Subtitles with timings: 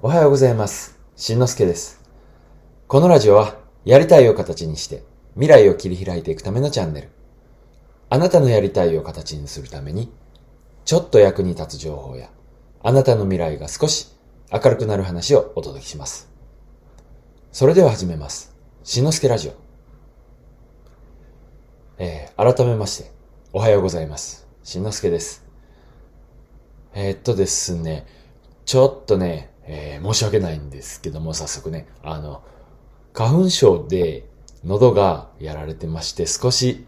[0.00, 0.96] おはようございます。
[1.16, 2.00] しんのすけです。
[2.86, 5.02] このラジオは、やりたいを形にして、
[5.34, 7.08] 未来を切り開いていくためのチャンネル。
[8.08, 10.12] あなたのやりたいを形にするために、
[10.84, 12.30] ちょっと役に立つ情報や、
[12.80, 14.16] あなたの未来が少し
[14.52, 16.30] 明るくなる話をお届けします。
[17.50, 18.54] それでは始めます。
[18.84, 19.52] しんのすけラジオ。
[21.98, 23.10] えー、改めまして、
[23.52, 24.46] おはようございます。
[24.62, 25.44] しんのすけです。
[26.94, 28.06] えーっとですね、
[28.64, 32.42] ちょっとね、えー申し訳ないんですけども、早速ね、あの、
[33.12, 34.26] 花粉症で
[34.64, 36.86] 喉がやられてまして、少し、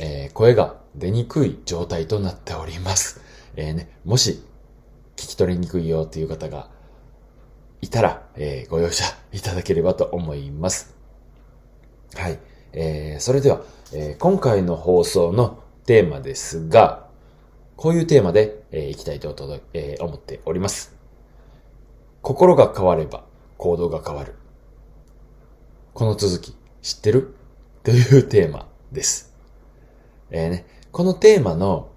[0.00, 3.20] えー声が出にくい状態となっております。
[3.56, 4.42] えーね、もし、
[5.16, 6.68] 聞き取りにくいよっていう方が
[7.82, 10.94] いたら、えーご容赦いただければと思います。
[12.14, 12.38] はい。
[12.72, 13.60] えーそれでは、
[13.92, 17.06] えー今回の放送のテーマですが、
[17.76, 19.34] こういうテーマで、えーいきたいと
[19.74, 20.95] えー思っております。
[22.26, 23.22] 心が変われば
[23.56, 24.34] 行動が変わる。
[25.94, 27.36] この続き知ってる？
[27.84, 29.32] というテーマです。
[30.32, 31.92] えーね、このテーマの、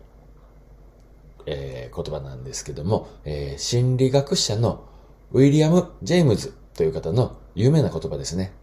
[1.47, 4.87] えー言葉なんですけども、えー心理学者の
[5.31, 8.53] ウィリアム・ジェームズという方の有名な言葉ですね。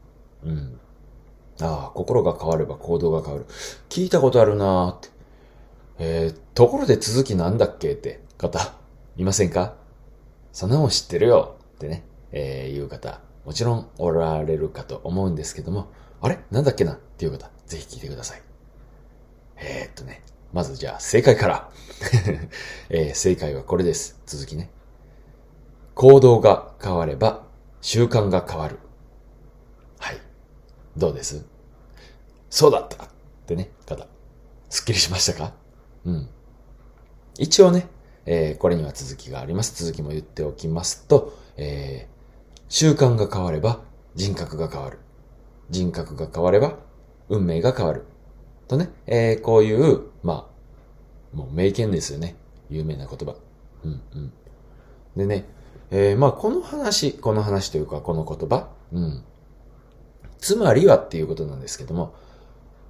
[0.44, 0.78] うん。
[1.60, 3.46] ああ、心が変われば行動が変わる。
[3.88, 5.08] 聞いたことあるなーって。
[5.98, 8.72] えー、ところで続きなんだっけって方、
[9.16, 9.74] いませんか？
[10.52, 16.38] そんなもん知ってるよってね、えー、いう方、もちろんおられるかと思うんですけども、あれ？
[16.50, 16.94] なんだっけな？
[16.94, 18.42] っていう方、ぜひ聞いてください。
[19.58, 21.70] えー、っとね、まずじゃあ正解から。
[22.88, 24.20] えー正解はこれです。
[24.26, 24.70] 続きね。
[25.94, 27.46] 行動が変われば
[27.80, 28.78] 習慣が変わる。
[29.98, 30.16] はい。
[30.96, 31.44] どうです？
[32.48, 33.08] そうだったっ
[33.46, 34.06] てね、方。
[34.70, 35.52] すっきりしましたか？
[36.04, 36.28] うん。
[37.38, 37.88] 一応ね、
[38.24, 39.84] えーこれには続きがあります。
[39.84, 42.16] 続きも言っておきますと、えー
[42.68, 43.78] 習慣が変われば
[44.16, 44.98] 人格が変わる。
[45.70, 46.76] 人格が変われば
[47.28, 48.04] 運命が変わる。
[48.66, 50.48] とね、えーこういう、ま
[51.32, 52.34] あ、もう名言ですよね。
[52.68, 53.36] 有名な言葉。
[53.84, 54.32] うんうん。
[55.16, 55.44] でね、
[55.90, 59.24] えーまあこの話、この話というかこの言葉、うん。
[60.38, 62.14] つまりはっていうことなんですけども、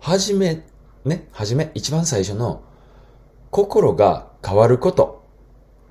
[0.00, 0.64] はじめ、
[1.04, 2.62] ね、はじめ、一番最初の、
[3.50, 5.24] 心が変わること。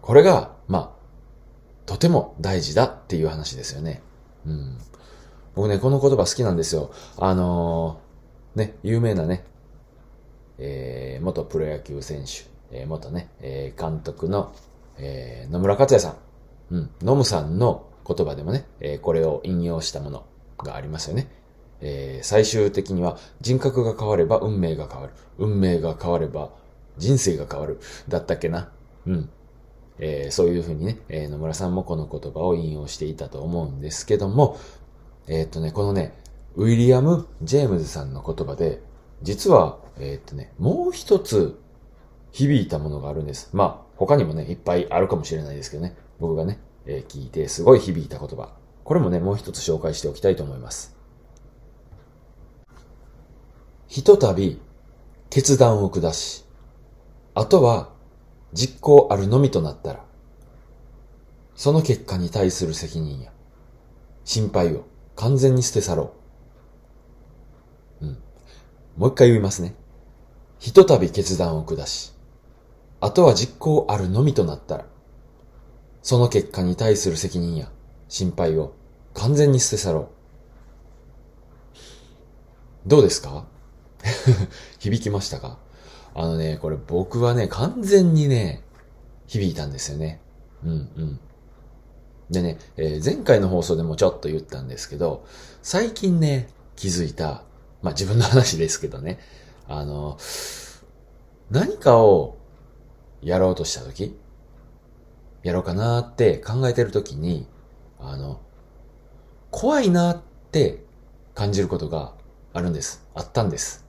[0.02, 0.95] これが、まあ、
[1.86, 4.02] とても大事だっていう話ですよね。
[4.46, 4.78] うん。
[5.56, 6.92] 僕ね、この言葉好きなんですよ。
[7.18, 9.46] あのーね、有名なね、
[10.58, 14.54] えー、元プロ野球選手、えー元ね、えー監督の、
[14.98, 16.16] えー野村克也さん。
[16.72, 20.26] うん、ノムさんの言葉でもね、えーこれを引用したもの
[20.58, 21.28] がありますよね。
[21.82, 25.14] えー最終的には人格が変われば運命が変わる。
[25.38, 26.50] 運命が変われば
[26.98, 27.80] 人生が変わる。
[28.08, 28.72] だったっけな。
[29.06, 29.30] うん。
[30.00, 34.58] えーそういうふうにね、えー野村さんもこの言葉を引用していたと思うんですけども、
[35.28, 36.14] えーっとね、このね、
[36.56, 38.82] ウィリアム・ジェームズさんの言葉で、
[39.22, 41.60] 実は、えーっとね、もう一つ
[42.32, 43.50] 響いたものがあるんです。
[43.54, 48.50] まあ、他にもね、いっぱいあるかもしれないですけどね、僕がね、えー聞いてすごい響いた言葉。
[48.84, 50.96] これもね、もう一つ紹介しておきたいと思います。
[53.88, 54.60] ひとたび
[55.30, 56.46] 決断を下し、
[57.34, 57.90] あとは
[58.56, 60.04] 実行あるのみとなったら、
[61.56, 63.32] その結果に対する責任や
[64.24, 64.86] 心配を
[65.16, 66.14] 完全に捨て去ろ
[68.02, 68.06] う。
[68.06, 68.18] うん。
[68.98, 69.76] もう一回言いますね。
[70.60, 72.14] ひとたび決断を下し、
[73.02, 74.86] あとは実行あるのみとなったら、
[76.02, 77.70] その結果に対する責任や
[78.08, 78.74] 心配を
[79.14, 80.08] 完全に捨て去ろう。
[82.88, 83.46] どうですか？
[84.80, 85.58] 響きましたか？
[86.16, 88.64] あのね、これ僕はね、完全にね、
[89.28, 90.22] 響いたんですよね。
[90.64, 91.20] うんうん。
[92.32, 95.26] でね、えー前回の放送でもちょっと言ったんですけど、
[95.62, 97.44] 最近ね、気づいた、
[97.82, 99.20] まあ自分の話ですけどね、
[99.68, 100.18] あの、
[101.52, 102.38] 何かを
[103.22, 104.18] やろうとしたとき、
[105.44, 107.46] やろうかなって考えてるときに、
[108.00, 108.40] あの、
[109.52, 110.22] 怖いなっ
[110.52, 110.82] て
[111.34, 112.14] 感じることが
[112.54, 113.06] あるんです。
[113.14, 113.86] あったんです。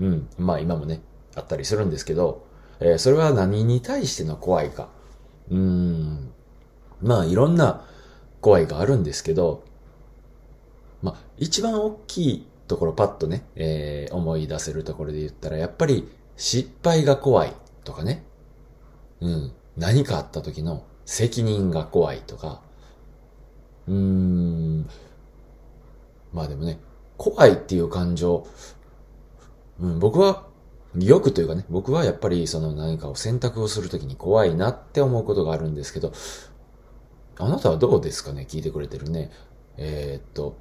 [0.00, 0.28] うん。
[0.38, 1.00] まあ今もね、
[1.36, 2.46] あったりするんですけど、
[2.80, 4.88] えーそれは何に対しての怖いか。
[5.50, 6.32] うーん。
[7.00, 7.84] まあいろんな
[8.40, 9.62] 怖いがあるんですけど、
[11.02, 17.52] まあ一番大きいところパッとね、えー思い出せるところで言ったら、やっぱり失敗が怖い
[17.84, 18.24] とかね。
[19.20, 19.52] うん。
[19.76, 22.60] 何かあった時の責任が怖いとか。
[23.86, 24.88] うーん。
[26.32, 26.78] まあでもね、
[27.16, 28.46] 怖いっていう感情、
[29.80, 30.46] うん、僕は、
[30.98, 36.12] よくというかね、僕はやっぱりその何かを選択をするときに怖いなって思うことがあるんですけど、
[37.38, 39.30] あなたはどうですかね聞いてくれてるね。
[39.76, 40.56] えー、っと、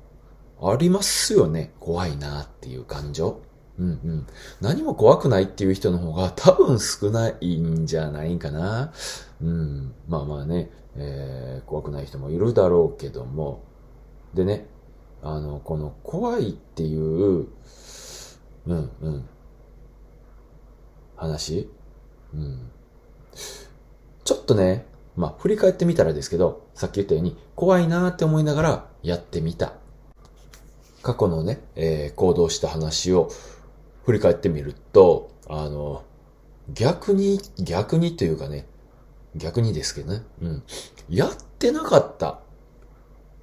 [0.62, 1.74] ありますよね。
[1.80, 3.42] 怖いなっていう感情。
[3.78, 4.28] うんうん。
[4.62, 8.94] 何も怖くないっていう人の方が多分少ないんじゃないかな。
[9.42, 9.94] うん。
[10.08, 13.64] まあまあね、えー、怖くない人もいるだろうけども。
[14.34, 14.68] でね、
[15.22, 17.48] あの、この怖いっていう、
[18.68, 19.30] うんうん。
[21.16, 21.70] 話？
[22.34, 22.72] うん。
[24.24, 24.86] ちょっとね、
[25.16, 29.74] まあ振り返ってみたらですけど、さっき言ったように怖いなーって思いながらやってみた。
[31.02, 33.30] 過去のね、えー、行動した話を
[34.06, 36.04] 振り返ってみると、あの、
[36.74, 38.68] 逆に、逆にというかね、
[39.36, 40.64] 逆にですけどね、うん。
[41.10, 42.40] やってなかった。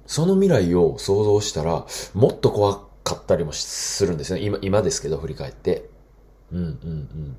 [0.05, 4.41] その未来を想像したら、もっと怖かったりもするんですね。
[4.41, 5.89] 今、今ですけど、振り返って。
[6.51, 6.65] うんうんう
[6.95, 7.37] ん。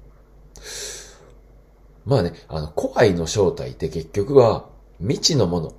[2.06, 4.68] まあね、あの、怖いの正体って結局は
[5.00, 5.74] 未知のもの。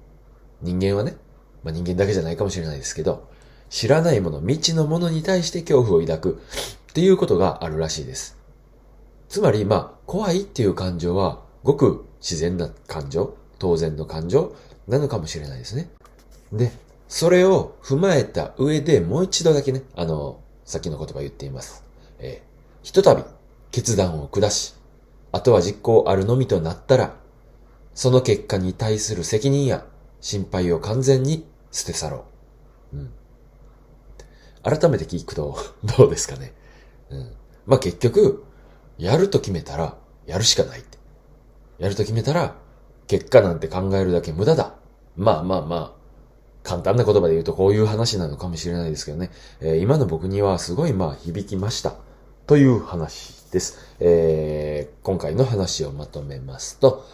[0.61, 1.17] 人間はね、
[1.63, 3.29] まあ人間だけじゃないかもしれないですけど、
[3.69, 6.41] 知らないもの、未知のものに対して恐怖を抱く
[6.91, 8.37] っていうことがあるらしいです。
[9.27, 14.55] つまり、まあ、怖いっていう感情は、ごく自然な感情、当然の感情
[14.87, 15.89] なのかもしれないですね。
[16.53, 16.71] で、
[17.07, 21.83] それを踏まえた上でもう一度だけね、あの、さっきの言葉言っています。
[22.19, 23.23] えー、ひとたび
[23.71, 24.74] 決断を下し、
[25.35, 27.13] あとは実行あるのみとなったら、
[27.93, 29.85] その結果に対する責任や
[30.21, 32.23] 心配を完全に捨て去ろ
[32.93, 32.97] う。
[32.99, 33.11] うん。
[34.63, 35.57] 改めて聞くと、
[35.97, 36.53] どうですかね。
[37.09, 37.31] うん。
[37.65, 38.45] まあ、結局、
[38.97, 40.97] やると決めたら、やるしかないって。
[41.79, 42.55] やると決めたら、
[43.07, 44.75] 結果なんて考えるだけ無駄だ。
[45.17, 45.93] まあまあまあ、
[46.63, 49.31] 簡単な言葉で言うとこういう話なのかもしれないですけどね。
[49.59, 51.95] えー、今の僕にはすごいまあ響きました。
[52.47, 53.95] という話です。
[54.01, 57.05] えー、今回の話をまとめますと、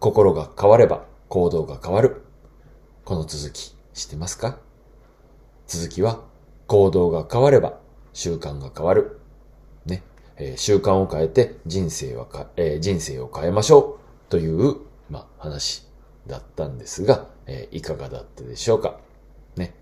[0.00, 2.20] 心が変われば行動が変わる。
[3.06, 4.58] この続き、知ってますか？
[5.66, 6.20] 続きは、
[6.66, 7.80] 行動が変われば
[8.12, 9.18] 習慣が変わる。
[9.86, 10.02] ね。
[10.36, 13.98] えー、習慣を変えて人生はか、えー、人生を変えましょ
[14.28, 14.30] う。
[14.30, 14.76] という、
[15.08, 15.88] まあ、話
[16.26, 18.98] だったんですが、えー、いかがだったでしょうか？
[19.56, 19.74] ね。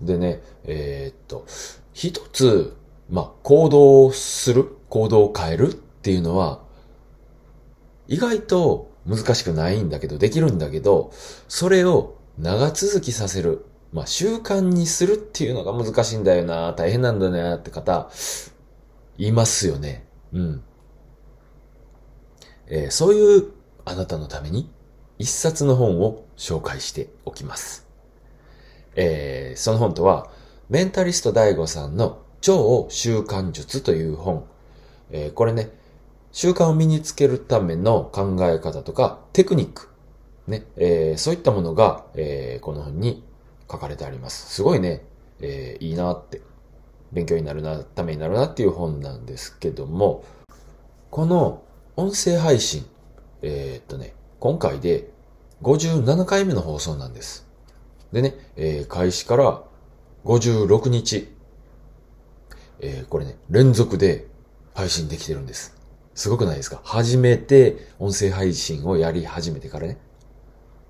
[0.00, 1.44] でね、えー、っと、
[1.92, 2.74] 一つ、
[3.08, 6.62] まあ、行動する、行動を変えるっていうのは、
[8.08, 11.12] 意外と難しくないんだけど、できるんだけど、
[11.48, 13.66] それを長続きさせる。
[13.92, 18.10] まあ、習慣にするっていうのが難しいんだよな、大変なんだなって方、
[19.18, 20.06] いますよね。
[20.32, 20.64] うん。
[22.66, 23.52] えー、そういう
[23.84, 24.70] あなたのために
[25.18, 27.86] 一冊の本を紹介しておきます。
[28.96, 30.30] えー、その本とは、
[30.68, 34.44] メンタリスト大悟さんの超習慣術という本。
[35.10, 35.70] えー、これね、
[36.30, 39.88] 習慣を身につけるための考え方とかテクニック。
[40.46, 43.24] ね、えー、そういったものが、えー、この本に
[43.72, 44.56] 書かれてあります。
[44.56, 45.06] すごいね、
[45.40, 46.42] えー、いいなって、
[47.12, 50.22] 勉強になるな、ためになるなっていう本なんですけども、
[51.10, 51.62] この
[51.96, 52.84] 音声配信、
[53.40, 55.08] えー、っとね、今回で
[55.62, 57.48] 57回目の放送なんです。
[58.12, 59.62] でね、えー、開始から
[60.26, 61.33] 56日
[62.80, 64.26] えー、これね、連続で
[64.74, 65.76] 配信できてるんです。
[66.14, 66.80] すごくないですか？
[66.84, 69.98] 初めて音声配信をやり始めてからね。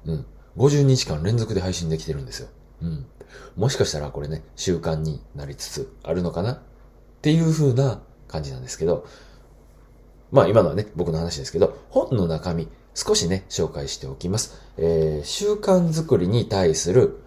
[0.04, 0.26] うん。
[0.56, 2.48] 50日間連続で配信できてるんですよ。
[2.82, 3.06] うん。
[3.56, 6.52] もしかしたらこれね、習慣になりつつあるのかな？
[6.52, 6.58] っ
[7.22, 9.06] ていう風な感じなんですけど、
[10.30, 14.60] まあ今のはね、僕の話ですけど、本の中身、少しね、紹介しておきます。
[14.76, 17.20] えー、習慣づくりに対する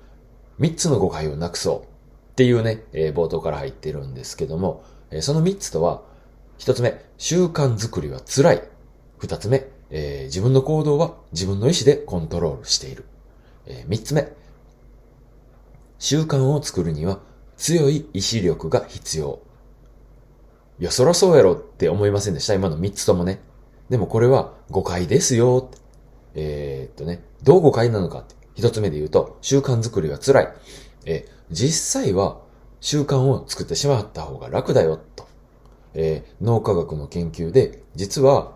[0.60, 1.97] 3つの誤解をなくそう。
[2.38, 6.04] っていうね、えー、冒頭から入ってるんですけども、えー、その3つとは、
[6.60, 8.64] 1つ目、習慣づくりは辛い。
[9.22, 13.06] 2つ目、えー、自分の行動は自分の意思でコントロールしている。
[13.66, 14.32] えー、3つ目、
[15.98, 17.22] 習慣を作るには
[17.58, 19.40] 強い意志力が必要。
[20.78, 22.54] いや、そらそうやろって思いませんでした？
[22.54, 23.40] 今の3つともね。
[23.90, 25.72] でもこれは誤解ですよ。
[26.36, 28.36] えー、っとね、どう誤解なのかって。
[28.54, 30.54] 一つ目で言うと、習慣づくりは辛い。
[31.08, 32.42] え、実際は
[32.82, 35.26] 習慣を作ってしまった方が楽だよ、と。
[35.94, 38.56] えー、脳科学の研究で、実は、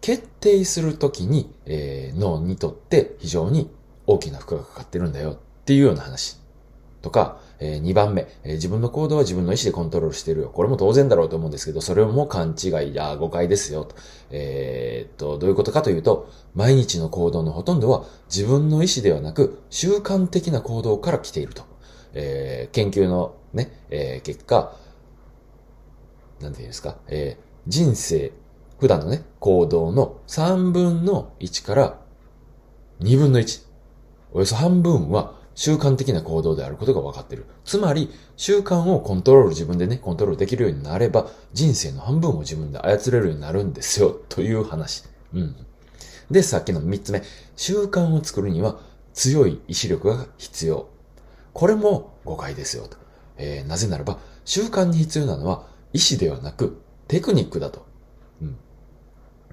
[0.00, 3.70] 決定するときに、えー、脳にとって非常に
[4.06, 6.38] 大きな負荷がかかってるんだよっていうような話。
[7.02, 10.50] とか、えー、2番目、えー、自分の行動は自分の意思でコントロールしてるよ。
[10.50, 13.84] これも当然だろうと思うんですけど、それも勘違いや誤解ですよ。
[13.84, 13.94] と
[14.30, 21.64] えー、っと、どういうことかというと、毎日の行動のほとんどは自分の意思ではなく習慣的な行動から来ていると。
[22.18, 24.74] えー、研究のね、えー、結果、
[26.40, 28.32] なんて言うんですか、えー、人生、
[28.78, 32.00] 普段のね、行動の3分の1から
[33.00, 33.66] 2分の1。
[34.32, 37.46] およそ半分は習慣的な行動であることが分かっている。
[37.64, 45.04] つまり、習慣をコントロール自分でね、コントロールできるようになれば、人生の半分を自分で操れるようになるんですよ、 という話。
[45.32, 45.56] うん。
[46.30, 47.22] で、さっきの3つ目。
[47.56, 48.78] 習慣を作るには
[49.14, 50.88] 強い意志力が必要。
[51.54, 52.98] これも誤解ですよ、と。
[53.38, 57.86] えー、なぜならば、習慣に必要なのは意志ではなくテクニックだと。
[58.42, 58.56] うん。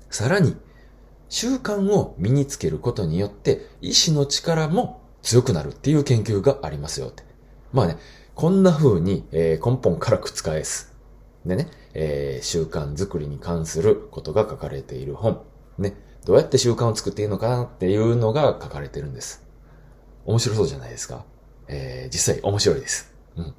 [0.09, 0.57] さらに、
[1.29, 7.23] 習慣を身につけることによって意志の力も強くなるっていう研究がありますよって。
[7.71, 7.97] まあね、
[8.35, 10.93] こんな風に、えー、根本から覆す。
[11.45, 15.41] でね、えー、習慣づくりに関することが書かれている本。
[15.77, 19.43] ね、どうやって習慣を作っていいのかなっていうのが書かれてるんです。
[20.25, 21.25] 面白そうじゃないですか。
[21.67, 23.13] えー、実際面白いです。
[23.37, 23.53] うん。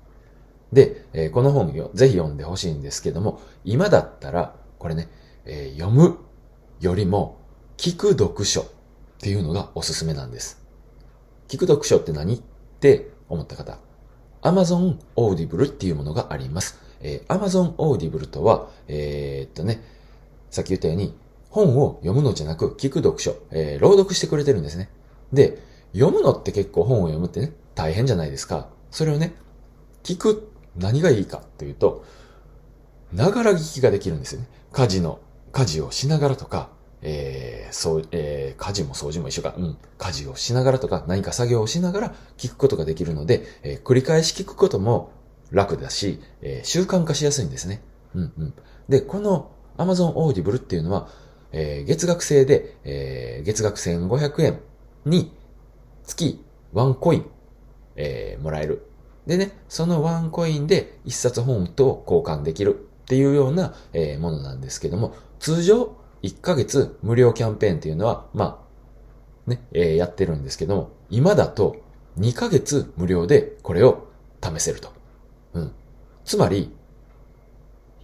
[0.73, 5.09] で、えー、この本をぜひ読んでほしいんですけども、今だったら、これね、
[5.45, 6.19] えー、読む
[6.81, 7.39] よりも
[7.77, 8.67] 聞く読書っ
[9.19, 10.64] ていうのがおすすめなんです。
[11.49, 12.37] 聞く読書って何？
[12.37, 12.41] っ
[12.81, 13.79] て思った方。
[14.43, 16.79] Amazon Audible っていうものがあります。
[17.01, 19.83] えー、Amazon Audible とは、えー、っとね、
[20.51, 21.15] さっき言ったように、
[21.51, 24.91] 本を読むのじゃなく聞く読書、えー、朗読してくれてるんですね。
[25.33, 28.69] で、読むのって結構本を読むってね、大変じゃないですか。
[28.91, 29.35] それをね、
[30.03, 32.05] 聞く、何がいいかっていうと、
[33.13, 34.49] ながら聞きができるんですよね。
[34.73, 35.21] 家事の、
[35.53, 36.71] 家事をしながらとか、
[37.07, 45.13] えー、そう、えー、家事も掃除も一緒か、うん、家事をしながらとか、何か作業をしながら聞くことができるので、えー、繰り返し聞くことも
[45.53, 47.83] 楽だし、えー、習慣化しやすいんですね。
[48.15, 48.55] うんうん。
[48.89, 51.09] で、この Amazon Audible っていうのは、
[51.53, 54.61] えー、月額制で、えー、月額1500円
[55.05, 55.31] に
[56.05, 56.43] 月
[56.73, 57.27] 1コイン、
[57.97, 58.87] えー、もらえる。
[59.27, 68.65] でね、その1コインで1冊本と交換できるっていうような、えー、ものなんですけども、通常1ヶ月無料キャンペーンっていうのは、ま
[69.47, 71.77] あ、ね、えー、やってるんですけども、今だと
[72.19, 74.09] 2ヶ月無料でこれを
[74.43, 74.91] 試せると。
[75.53, 75.73] うん。
[76.25, 76.75] つまり、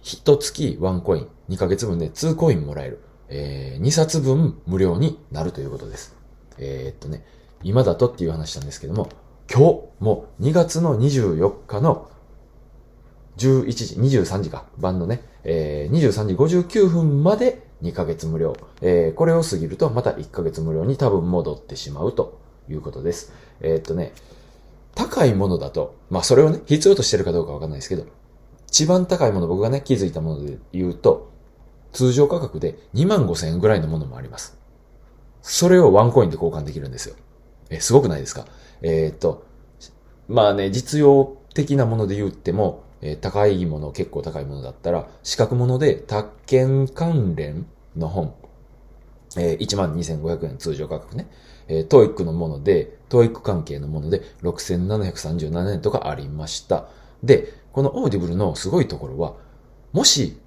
[0.03, 2.99] 1月1コイン、2ヶ月分で2コインもらえる。
[3.29, 6.15] えー、2冊分無料になるということです。
[6.59, 7.25] えー、っとね、
[7.63, 9.09] 今だとっていう話なんですけども、
[9.51, 12.11] 今日も2月の24日の
[13.37, 18.55] 11時、23時か、晩のね、えー、23時59分まで2ヶ月無料。
[18.81, 23.33] えー、これを過ぎるとまた1ヶ月無料に多分戻ってしまうということです。
[23.61, 24.13] えー、っとね、
[24.95, 28.05] 高いものだと、まあそれをね、必要としてるかどうかわかんないですけど、
[28.67, 31.31] 一番高いもの、僕がね、気づいたもので言うと、
[31.91, 34.57] 通常価格で2万5千円ぐらいのものもあります。
[35.41, 37.15] それをワンコインで交換できるんですよ。
[37.69, 38.45] え、すごくないですか？
[38.81, 39.43] えー、っと、
[40.27, 47.65] まあね、実用的なもので言っても、えー、高いもの、結構高いものだったら、資格もので、宅建関連
[47.95, 48.33] の本、
[49.37, 51.29] えー、12,500円通常価格ね。
[51.67, 56.87] えー、 TOEIC のもので、 TOEIC 関係のもので、6,737円とかありました。
[57.23, 59.35] で、この Audible のすごいところは、
[59.93, 60.37] もし、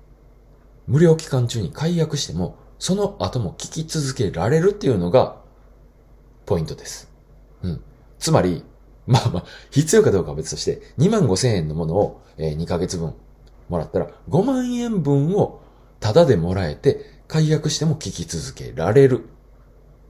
[0.86, 5.36] 無料期間中に解約しても、その後も聞き続けられるっていうのが、
[6.46, 7.10] ポイントです。
[7.62, 7.82] うん。
[8.18, 8.64] つまり、
[9.06, 13.14] まあまあ、必要かどうかは別として、2万5千円のものを、えー、2ヶ月分
[13.68, 15.60] もらったら、5万円分を
[16.00, 19.22] タダでもらえて、解約しても聞き続けられる。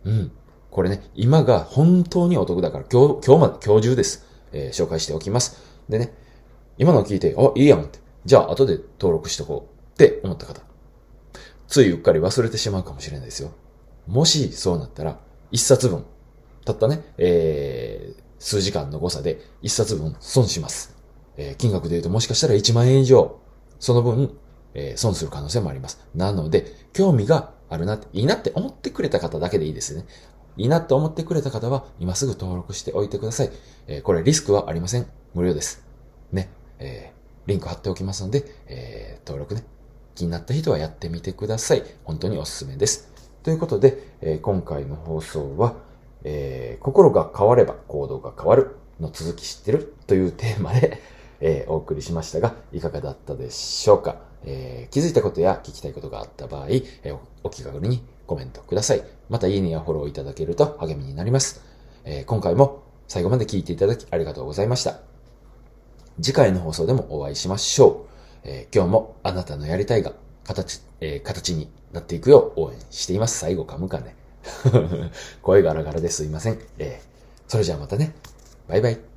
[0.04, 0.32] うん。
[0.70, 4.26] これね、今が本当にお得だから、今日、今日まで、今日中です。
[4.52, 5.60] えー、紹介しておきます。
[5.88, 6.14] でね、
[6.78, 7.98] 今の聞いて、あ、いいやんって。
[8.24, 10.62] じゃあ、後で登録しとこうって思った方。
[11.68, 13.50] ついうっかり忘れてしまうかもしれないですよ。
[14.06, 15.18] もしそうなったら、
[15.50, 16.04] 一冊分、
[16.64, 18.03] たったね、え、
[18.38, 20.96] 数時間の誤差で一冊分損します。
[21.36, 23.40] えー、金額で言うともしかしたら1万円以上、
[23.78, 24.36] その分、
[24.74, 26.06] えー、損する可能性もあります。
[26.14, 30.04] なので、興味があるなって、いいなって思ってくれた方だけでいいですね。
[30.56, 33.50] いいなって思ってくれた方は、今すぐ登録しておいてください。
[33.86, 35.06] えー、これリスクはありません。
[35.34, 35.84] 無料です。
[36.32, 36.50] ね。
[36.78, 39.64] えー、リンク貼っておきますので、えー、登録ね。
[40.14, 41.82] 気になった人はやってみてください。
[42.04, 43.12] 本当におすすめです。
[43.42, 45.74] ということで、えー、今回の放送は、
[46.24, 51.00] えー、心が変われば行動が変わるの続き知ってるというテーマで、
[51.40, 59.02] えー、お送りしましたが、いかがだったでしょうか、えー、気づいたことや聞きたいことがあった場合、えー、お気軽にコメントください。
[59.28, 61.60] また、いいねやフォローいただけると励みになります。
[62.04, 65.00] えー、今回も最後まで聞いていただきありがとうございました。
[66.22, 68.14] 次回の放送でもお会いしましょう。
[68.44, 70.12] えー、今日もあなたのやりたいが
[70.44, 73.38] 形、えー、形になっていくよう応援しています。
[73.38, 74.16] 最後噛むかね。
[75.42, 76.58] 声がガラガラですいません。
[76.78, 78.14] えー、それじゃあまたね。
[78.68, 79.13] バイバイ。